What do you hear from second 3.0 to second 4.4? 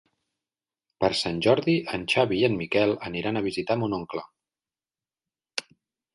aniran a visitar mon oncle.